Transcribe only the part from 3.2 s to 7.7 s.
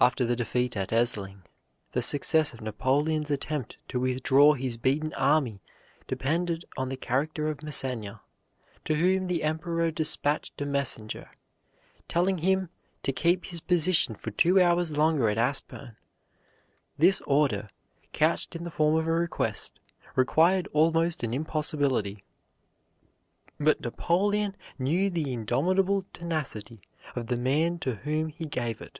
attempt to withdraw his beaten army depended on the character of